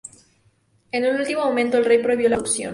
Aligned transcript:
En 0.91 1.05
el 1.05 1.15
último 1.15 1.43
momento, 1.45 1.77
el 1.77 1.85
rey 1.85 2.01
prohibió 2.01 2.27
la 2.27 2.37
producción. 2.37 2.69